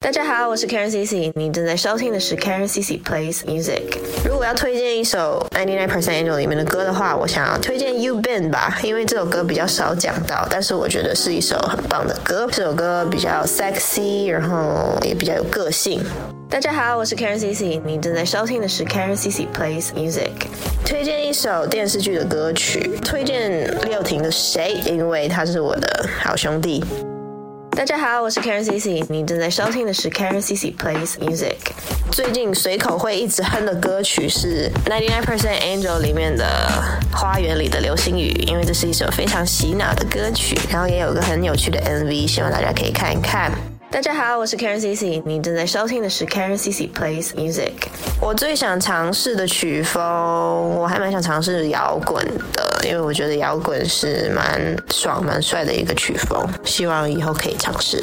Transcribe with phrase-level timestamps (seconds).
[0.00, 3.82] 大家好，我是 Karen CC，你正在收听的是 Karen CC Plays Music。
[4.24, 12.48] 如果要推荐一首 Ninety Nine Percent Angel 里面的歌的话，我想要推荐 You Been 吧，因为这首歌比较少讲到，但是我觉得是一首很棒的歌。
[12.52, 16.00] 这首歌比较 sexy，然后也比较有个性。
[16.48, 20.30] 大家好，我是 Karen CC，你正在收听的是 Karen CC Plays Music。
[20.84, 26.84] 推荐一首电视剧的歌曲，推荐六婷的《谁》，因为他是我的好兄弟。
[27.78, 31.54] 大家好，我是 Karen Cici，你正在收听的是 Karen Cici Plays Music。
[32.10, 36.44] 最近随口会一直哼的歌曲是 Ninety Nine Percent Angel 里面的
[37.16, 43.52] 《花园里的流星雨》，因为这是一首非常洗脑的歌曲，然后也有个很有趣的 MV，希望大家可以看一看。
[43.90, 47.72] 大家好，我是 Karen Cici，你正在收听的是 Karen Cici Plays Music。
[48.20, 50.02] 我最想尝试的曲风，
[50.76, 57.98] 我还蛮想尝试摇滚的，因为我觉得摇滚是蛮爽、蛮帅的一个曲风，希望以后可以尝试。